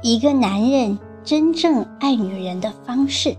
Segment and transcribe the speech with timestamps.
[0.00, 3.36] 一个男人真正爱女人的方式。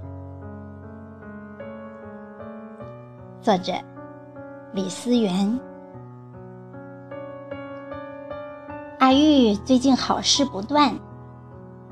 [3.40, 3.72] 作者：
[4.74, 5.58] 李思源。
[9.00, 10.94] 阿玉最近好事不断，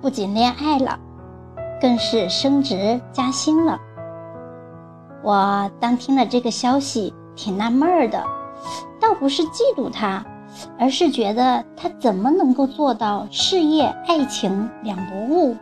[0.02, 1.00] 不仅恋爱了，
[1.80, 3.80] 更是升职加薪了。
[5.24, 8.22] 我当听了这个消息，挺纳闷儿的，
[9.00, 10.26] 倒不是嫉妒他。
[10.80, 15.56] 而是觉得他怎么能够做到事业爱情两不误？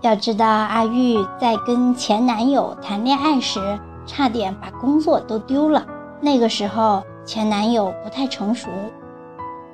[0.00, 5.86] 要知道，阿玉在跟前男友谈恋爱时，差点把工作都丢了。
[6.20, 8.68] 那个时候，前男友不太成熟，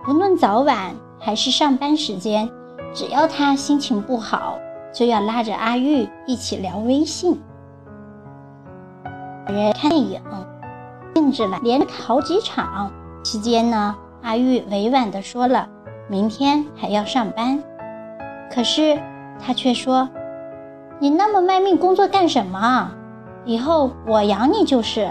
[0.04, 2.48] 不论早晚还是上班时间，
[2.94, 4.56] 只要他心情不好，
[4.94, 7.40] 就要拉着阿玉一起聊微信，
[9.48, 10.20] 人看电影。
[11.14, 12.90] 兴致了，连着好几场。
[13.22, 15.68] 期间呢，阿玉委婉地说了，
[16.08, 17.62] 明天还要上班。
[18.52, 18.98] 可是
[19.38, 20.08] 他却说
[20.98, 22.90] ：“你那么卖命工作干什么？
[23.44, 25.10] 以后我养你就是。”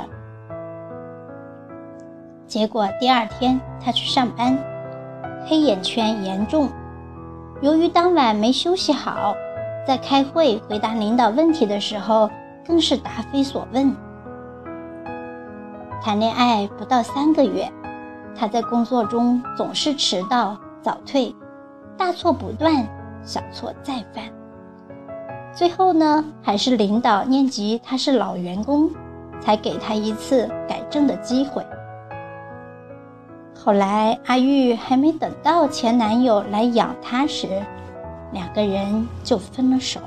[2.48, 4.58] 结果第二天他去上班，
[5.46, 6.70] 黑眼圈严重。
[7.62, 9.36] 由于当晚没休息好，
[9.86, 12.30] 在开会回答领导问题的时候，
[12.66, 13.96] 更是答非所问。
[16.02, 17.70] 谈恋爱不到三个月，
[18.34, 21.36] 他在工作中总是迟到早退，
[21.98, 22.88] 大错不断，
[23.22, 24.24] 小错再犯。
[25.54, 28.90] 最后呢，还是领导念及他是老员工，
[29.42, 31.66] 才给他一次改正的机会。
[33.54, 37.48] 后来阿玉还没等到前男友来养她时，
[38.32, 40.00] 两个人就分了手。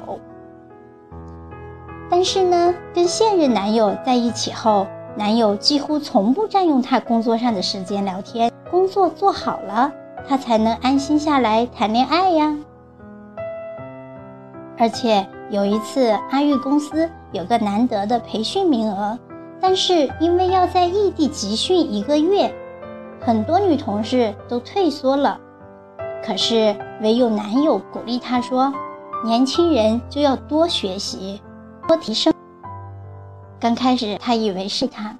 [2.08, 4.86] 但是呢，跟现任男友在一起后。
[5.16, 9.92] 男友几乎从不占用她工作上的时间聊天，工作做好了，
[10.26, 12.56] 她才能安心下来谈恋爱呀。
[14.78, 19.18] 而且有一次，阿玉公司有个难得的培训名额，
[19.60, 22.52] 但是因为要在异地集训一个月，
[23.20, 25.38] 很多女同事都退缩了。
[26.24, 28.72] 可是唯有男友鼓励她说
[29.24, 31.40] ：“年轻人就要多学习，
[31.86, 32.31] 多提升。”
[33.62, 35.16] 刚开始，他以为是他，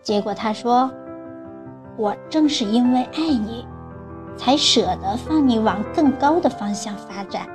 [0.00, 0.90] 结果他说
[1.98, 3.66] ：“我正是因为爱你，
[4.34, 7.46] 才舍得放你往更高的方向发展。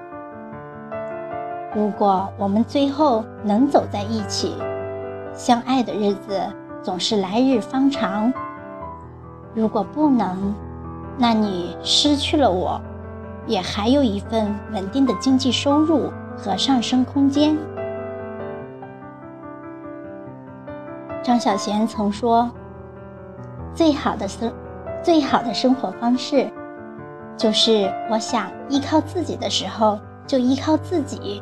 [1.76, 4.56] 如果我们最后能走在一起，
[5.34, 6.40] 相爱的日子
[6.84, 8.32] 总是来日方长；
[9.56, 10.54] 如果不能，
[11.18, 12.80] 那你失去了我，
[13.48, 17.58] 也还有一份稳定的经济收入和上升空间。”
[21.26, 22.52] 张小娴曾说
[23.74, 24.54] ：“最好的生，
[25.02, 26.48] 最好的生活方式，
[27.36, 31.42] 就是我想依靠自己的时候就依靠自己；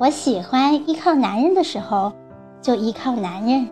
[0.00, 2.14] 我喜欢依靠男人的时候
[2.62, 3.68] 就依靠男人。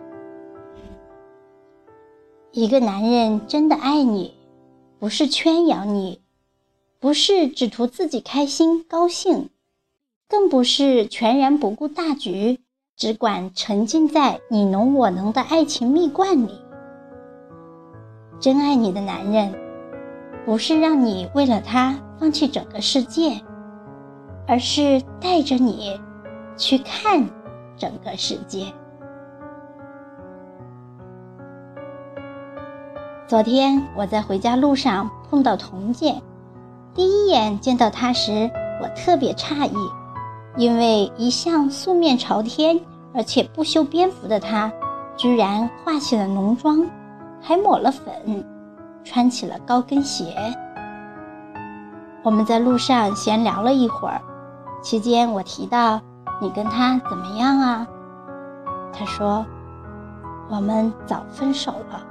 [2.51, 4.35] 一个男人真的爱你，
[4.99, 6.21] 不是圈养你，
[6.99, 9.49] 不是只图自己开心高兴，
[10.29, 12.59] 更不是全然不顾大局。”
[13.01, 16.61] 只管沉浸在你侬我侬的爱情蜜罐里。
[18.39, 19.51] 真爱你的男人，
[20.45, 23.41] 不是让你为了他放弃整个世界，
[24.47, 25.99] 而是带着你
[26.55, 27.27] 去看
[27.75, 28.67] 整个世界。
[33.25, 36.21] 昨天我在回家路上碰到童姐，
[36.93, 38.47] 第一眼见到她时，
[38.79, 39.75] 我特别诧异，
[40.55, 42.79] 因为一向素面朝天。
[43.13, 44.71] 而且不修边幅的她，
[45.17, 46.85] 居然化起了浓妆，
[47.41, 48.43] 还抹了粉，
[49.03, 50.33] 穿起了高跟鞋。
[52.23, 54.21] 我们在路上闲聊了一会儿，
[54.81, 55.99] 期间我提到
[56.39, 57.87] 你跟他怎么样啊？
[58.93, 59.45] 他说
[60.49, 62.01] 我们早分手了，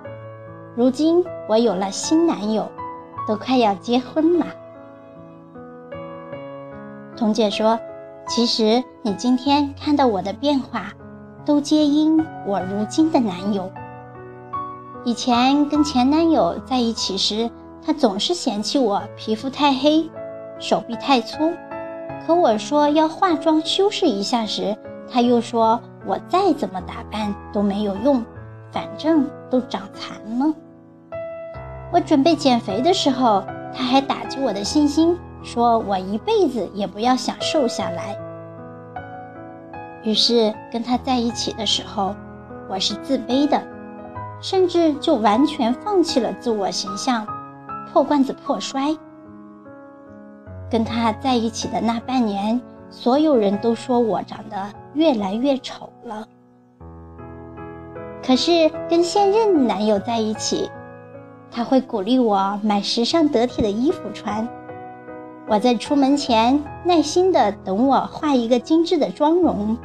[0.77, 2.71] 如今我有了新男友，
[3.27, 4.47] 都快要结婚了。
[7.17, 7.79] 彤姐说。
[8.31, 10.93] 其实你今天看到我的变化，
[11.45, 13.69] 都皆因我如今的男友。
[15.05, 17.51] 以前跟前男友在一起时，
[17.85, 20.09] 他总是嫌弃我皮肤太黑，
[20.61, 21.53] 手臂太粗。
[22.25, 24.77] 可我说要化妆修饰一下时，
[25.11, 28.25] 他又说我再怎么打扮都没有用，
[28.71, 30.55] 反正都长残了。
[31.93, 33.43] 我准备减肥的时候，
[33.75, 35.19] 他还打击我的信心。
[35.43, 38.17] 说我一辈子也不要想瘦下来。
[40.03, 42.15] 于是跟他在一起的时候，
[42.69, 43.63] 我是自卑的，
[44.41, 47.27] 甚至就完全放弃了自我形象，
[47.93, 48.97] 破罐子破摔。
[50.71, 52.61] 跟他在一起的那半年，
[52.91, 54.57] 所有人都说我长得
[54.95, 56.27] 越来越丑了。
[58.23, 60.71] 可是跟现任男友在一起，
[61.51, 64.49] 他会鼓励我买时尚得体的衣服穿。
[65.51, 69.77] 我在出门前耐心的等我画一个精致的妆容，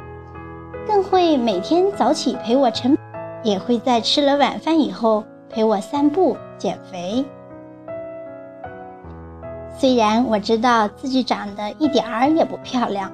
[0.85, 2.95] 更会每天早起陪我晨，
[3.41, 7.25] 也会在吃了晚饭以后陪我散步减肥。
[9.75, 13.11] 虽然我知道自己长得一点儿也不漂亮，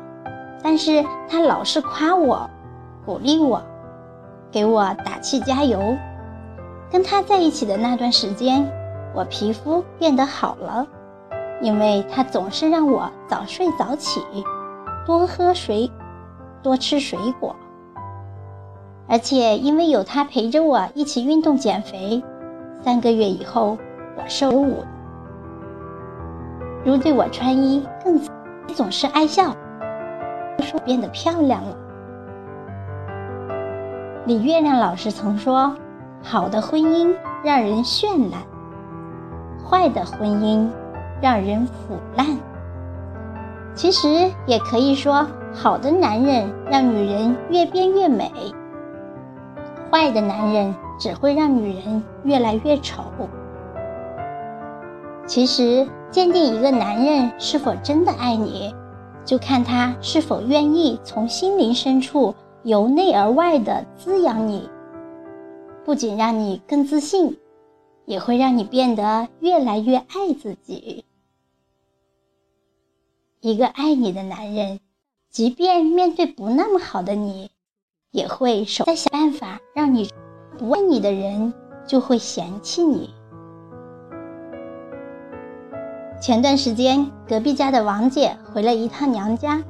[0.62, 2.50] 但是他老是夸我，
[3.06, 3.63] 鼓励我，
[4.51, 5.80] 给我打气加油。
[6.92, 8.69] 跟他在一起的那段时间，
[9.15, 10.86] 我皮肤变得好了。
[11.62, 14.19] 因为他总是让我早睡早起，
[15.06, 15.92] 多喝水，
[16.63, 17.56] 多吃水果。
[19.08, 22.24] 而且因为有他陪着我一起运动减肥，
[22.81, 23.78] 三个月以后
[24.18, 24.84] 我瘦了五。
[26.84, 28.19] 如对我穿衣更
[28.74, 29.56] 总是爱笑，
[30.62, 31.78] 说变得漂亮了。
[34.25, 35.75] 李月亮老师曾说
[36.24, 38.42] ：“好的婚姻让人绚烂，
[39.64, 40.68] 坏的婚姻。”
[41.21, 42.25] 让人腐烂。
[43.73, 48.31] 其实也可以说，好的男人让女人越变越美，
[49.89, 53.03] 坏的男人只会让女人越来越丑。
[55.25, 58.75] 其实，鉴定一个男人是否真的爱你，
[59.23, 64.69] 就看他是否愿意从心灵深处由内而外的滋养你，
[65.85, 67.38] 不仅让你更自信，
[68.06, 71.06] 也会让你变得越来越爱自己。
[73.44, 74.80] 一个爱你的男人，
[75.32, 77.50] 即便面对不那么好的你，
[78.12, 80.08] 也会手在想办法让你
[80.60, 81.52] 不爱你的人
[81.88, 83.10] 就会嫌弃你。
[86.22, 89.64] 前段时间，隔壁家的王姐回了一趟娘家，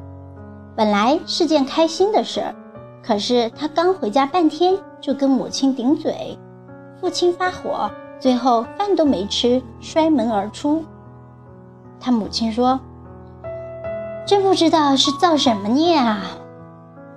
[0.76, 2.54] 本来是件开心的事儿，
[3.02, 6.38] 可是她刚回家半天就跟母亲顶嘴，
[7.00, 7.90] 父亲发火，
[8.20, 10.84] 最后饭都没吃，摔门而出。
[12.02, 12.78] 她母亲说。
[14.26, 16.22] 真不知道是造什么孽啊！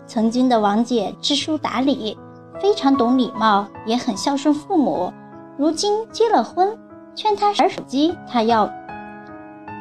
[0.07, 2.19] 曾经的王姐知书达理，
[2.61, 5.13] 非常懂礼貌，也很孝顺父母。
[5.57, 6.77] 如今结了婚，
[7.15, 8.69] 劝她玩手机，她要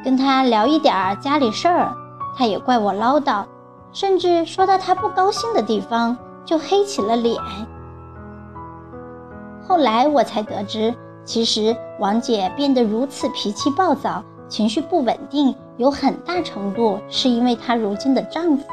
[0.04, 1.94] 跟他聊一点家里事儿，
[2.38, 3.46] 他也怪我唠叨，
[3.94, 7.36] 甚至说到他不高兴的地方就黑起了脸。
[9.66, 10.94] 后来我才得知，
[11.24, 14.22] 其实王姐变得如此脾气暴躁。
[14.50, 18.64] 情绪不稳定，有很大程度是因为她如今的丈夫。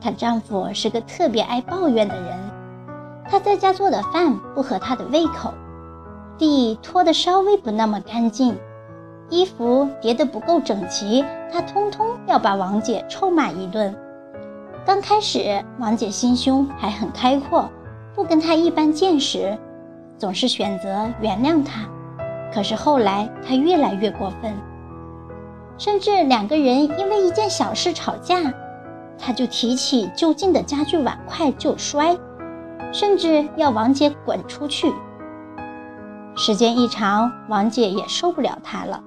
[0.00, 2.38] 她丈夫是个特别爱抱怨的人，
[3.28, 5.52] 她在家做的饭不合她的胃口，
[6.38, 8.56] 地拖得稍微不那么干净，
[9.28, 11.22] 衣服叠得不够整齐，
[11.52, 13.94] 她通通要把王姐臭骂一顿。
[14.86, 17.68] 刚开始，王姐心胸还很开阔，
[18.14, 19.58] 不跟她一般见识，
[20.16, 21.86] 总是选择原谅她。
[22.52, 24.52] 可是后来他越来越过分，
[25.80, 28.52] 甚至两个人因为一件小事吵架，
[29.18, 32.14] 他就提起就近的家具碗筷就摔，
[32.92, 34.92] 甚至要王姐滚出去。
[36.36, 39.02] 时间一长，王姐也受不了他了，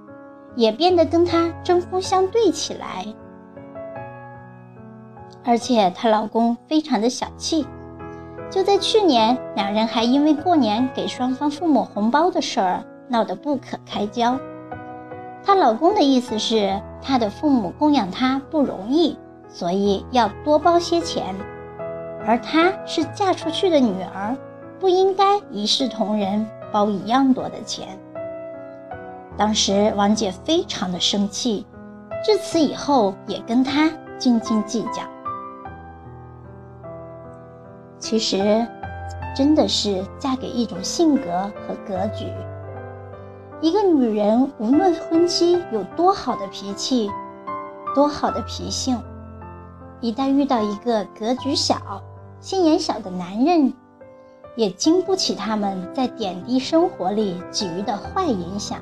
[0.55, 3.05] 也变得跟他针锋相对起来。
[5.45, 7.67] 而且她老公非常的小气，
[8.49, 12.83] 就在去年，两人还因为过年给双方父母红包的事儿。
[13.09, 14.39] 闹得不可开交。
[15.45, 19.17] 她老公的意思是，她的父母供养她不容易，
[19.49, 21.35] 所以要多包些钱。
[22.25, 24.37] 而她是嫁出去的女儿，
[24.79, 27.99] 不应该一视同仁，包一样多的钱。
[29.35, 31.65] 当时王姐非常的生气，
[32.23, 35.01] 自此以后也跟她斤斤计较。
[37.99, 38.65] 其实，
[39.35, 42.27] 真的是嫁给一种性格和格局。
[43.63, 47.09] 一个女人无论婚期有多好的脾气，
[47.95, 49.01] 多好的脾性，
[50.01, 51.77] 一旦遇到一个格局小、
[52.41, 53.73] 心眼小的男人，
[54.57, 58.79] 也经不起他们在点滴生活里给予的坏影响。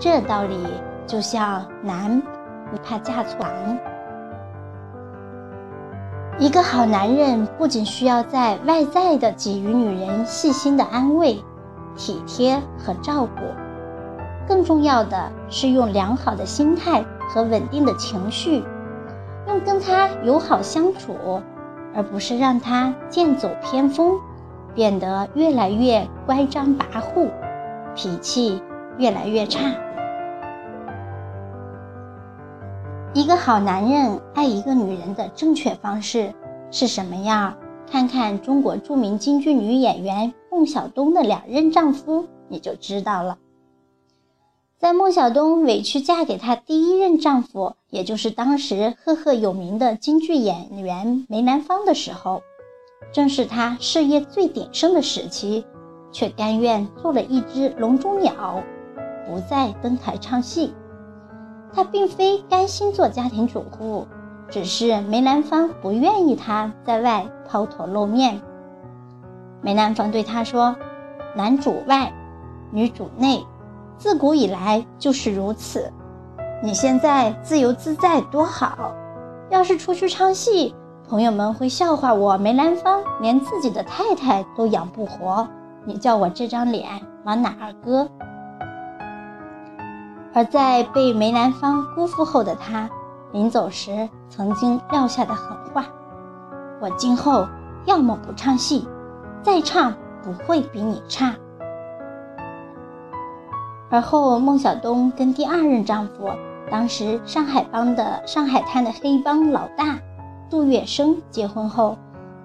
[0.00, 0.66] 这道理
[1.06, 3.78] 就像男不怕嫁错郎。
[6.40, 11.40] 一个好男人不仅需要在外在的给予女人细心的安慰。
[11.96, 13.40] 体贴和照顾，
[14.46, 18.62] 更重要的是用良好的心态和稳定的情绪，
[19.48, 21.42] 用跟他友好相处，
[21.94, 24.18] 而不是让他剑走偏锋，
[24.74, 27.30] 变得越来越乖张跋扈，
[27.94, 28.62] 脾气
[28.98, 29.60] 越来越差。
[33.14, 36.34] 一个好男人爱一个女人的正确方式
[36.70, 37.54] 是什么样？
[37.90, 43.36] 看看中国著名京剧女演员孟小冬的两任丈夫，你就知道了。
[44.78, 52.40] 在孟小冬委屈嫁给她第一任丈夫，也就是当时赫赫有名的京剧演员梅兰芳的时候，
[53.12, 55.66] 正是她事业最鼎盛的时期，
[56.10, 58.64] 却甘愿做了一只笼中鸟，
[59.28, 60.72] 不再登台唱戏。
[61.70, 64.06] 她并非甘心做家庭主妇，
[64.48, 68.40] 只是梅兰芳不愿意她在外抛头露面。
[69.62, 70.76] 梅兰芳对他说
[71.34, 72.12] ：“男主外，
[72.70, 73.44] 女主内。”
[73.98, 75.90] 自古以来就是如此，
[76.62, 78.92] 你现在自由自在多好。
[79.48, 80.74] 要是出去唱戏，
[81.08, 85.48] 朋友们会笑话我梅兰芳连自己的太太都养不活，
[85.86, 86.84] 你叫我这张脸
[87.24, 88.06] 往哪儿搁？
[90.34, 92.90] 而在被梅兰芳辜负后的他，
[93.32, 95.86] 临走时曾经撂下的狠话
[96.82, 97.46] ：“我今后
[97.86, 98.86] 要么不唱戏，
[99.46, 101.32] 再唱不会比你差。”
[103.88, 106.28] 而后，孟小冬跟第二任丈夫，
[106.68, 110.00] 当时上海帮的上海滩的黑帮老大
[110.50, 111.96] 杜月笙结婚后，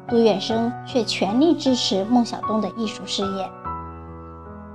[0.07, 3.49] 杜月笙却全力支持孟小冬的艺术事业。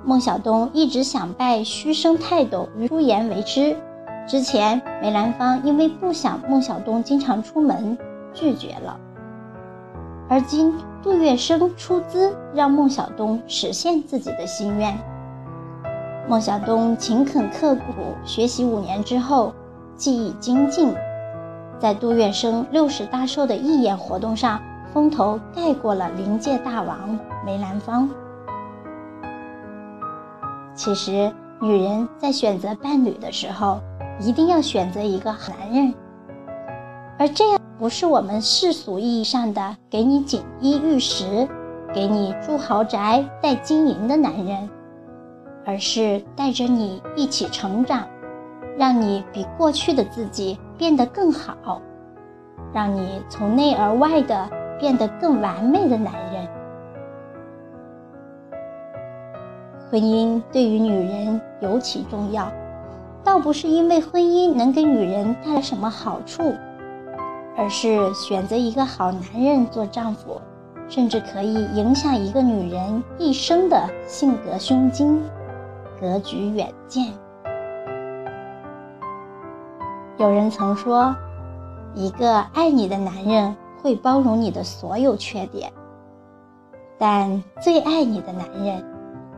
[0.04, 3.76] 孟小冬一直想拜虚生泰斗于朱颜为师，
[4.26, 7.96] 之前梅兰芳因为不想孟小冬经常出门，
[8.34, 8.98] 拒绝了。
[10.28, 14.96] 而今杜月笙出资让孟小冬实现自己的心愿。
[16.28, 17.82] 孟小冬勤恳刻苦
[18.24, 19.54] 学习五年之后，
[19.94, 20.92] 技艺精进，
[21.78, 24.60] 在杜月笙六十大寿的义演活动上，
[24.92, 28.08] 风头盖过了临界大王梅兰芳。
[30.74, 33.80] 其实，女人在选择伴侣的时候，
[34.18, 35.94] 一定要选择一个好男人，
[37.18, 41.46] 而这样不是我们世俗意义上的给你锦衣玉食、
[41.94, 44.68] 给你住豪宅、带金银的男人。
[45.68, 48.06] 而是带着你一起成长，
[48.78, 51.82] 让你比过去的自己变得更好，
[52.72, 56.48] 让你从内而外的变得更完美的男人。
[59.90, 62.48] 婚姻对于女人尤其重要，
[63.24, 66.54] 倒不是因为婚姻能给女人带来什么好处，
[67.56, 70.40] 而是选择一个好男人做丈夫，
[70.88, 75.22] 甚至可以影响一个女人一生的性格胸襟。
[75.98, 77.10] 格局远见。
[80.18, 81.16] 有人曾说，
[81.94, 85.72] 一个爱你的男人会包容你的所有缺点，
[86.98, 88.84] 但最爱你的男人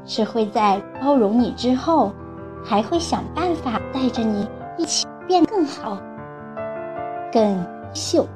[0.04, 2.10] 是会在包容你之后，
[2.64, 5.96] 还会想办法带着你一起变更好、
[7.32, 8.26] 更秀。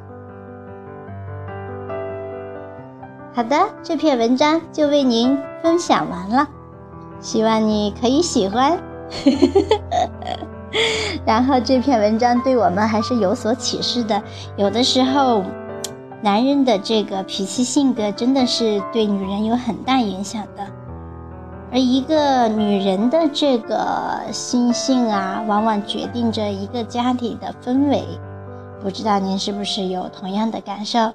[3.34, 6.46] 好的，这篇文章就为您分享完了。
[7.20, 8.78] 希望你可以喜欢，
[11.24, 14.22] 然后这篇文章对我们还是有所启示的。
[14.56, 15.42] 有的时候，
[16.20, 20.66] 男人的这个脾气性格真的是对女人有很大影响的，
[21.72, 28.04] 而一个女人的这个心性啊，往往决定着一个家庭的氛围。
[28.82, 31.14] 不知道您是不是有同样的感受？